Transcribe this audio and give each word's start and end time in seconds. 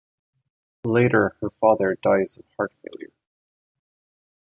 Later 0.87 1.37
her 1.41 1.51
father 1.61 1.95
dies 2.01 2.37
of 2.37 2.45
heart 2.57 2.73
failure. 2.81 3.13